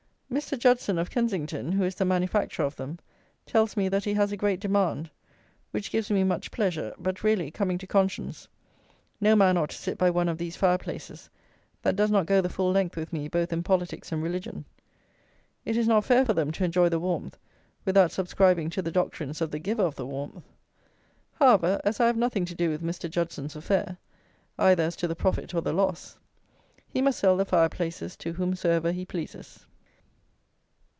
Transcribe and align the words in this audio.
Mr. 0.31 0.57
Judson 0.57 0.97
of 0.97 1.09
Kensington, 1.11 1.73
who 1.73 1.83
is 1.83 1.95
the 1.95 2.05
manufacturer 2.05 2.63
of 2.65 2.77
them, 2.77 2.97
tells 3.45 3.75
me 3.75 3.89
that 3.89 4.05
he 4.05 4.13
has 4.13 4.31
a 4.31 4.37
great 4.37 4.61
demand, 4.61 5.09
which 5.71 5.91
gives 5.91 6.09
me 6.09 6.23
much 6.23 6.51
pleasure; 6.51 6.93
but 6.97 7.21
really, 7.21 7.51
coming 7.51 7.77
to 7.77 7.85
conscience, 7.85 8.47
no 9.19 9.35
man 9.35 9.57
ought 9.57 9.71
to 9.71 9.75
sit 9.77 9.97
by 9.97 10.09
one 10.09 10.29
of 10.29 10.37
these 10.37 10.55
fire 10.55 10.77
places 10.77 11.29
that 11.81 11.97
does 11.97 12.09
not 12.09 12.25
go 12.25 12.39
the 12.39 12.47
full 12.47 12.71
length 12.71 12.95
with 12.95 13.11
me 13.11 13.27
both 13.27 13.51
in 13.51 13.61
politics 13.61 14.09
and 14.13 14.23
religion. 14.23 14.63
It 15.65 15.75
is 15.75 15.85
not 15.85 16.05
fair 16.05 16.23
for 16.25 16.33
them 16.33 16.51
to 16.53 16.63
enjoy 16.63 16.87
the 16.87 16.97
warmth 17.01 17.37
without 17.83 18.13
subscribing 18.13 18.69
to 18.69 18.81
the 18.81 18.89
doctrines 18.89 19.41
of 19.41 19.51
the 19.51 19.59
giver 19.59 19.83
of 19.83 19.95
the 19.95 20.07
warmth. 20.07 20.45
However, 21.33 21.81
as 21.83 21.99
I 21.99 22.07
have 22.07 22.15
nothing 22.15 22.45
to 22.45 22.55
do 22.55 22.69
with 22.69 22.81
Mr. 22.81 23.09
Judson's 23.09 23.57
affair, 23.57 23.97
either 24.57 24.83
as 24.83 24.95
to 24.95 25.09
the 25.09 25.15
profit 25.15 25.53
or 25.53 25.59
the 25.59 25.73
loss, 25.73 26.15
he 26.87 27.01
must 27.01 27.19
sell 27.19 27.35
the 27.35 27.43
fire 27.43 27.67
places 27.67 28.15
to 28.15 28.31
whomsoever 28.31 28.93
he 28.93 29.03
pleases. 29.05 29.65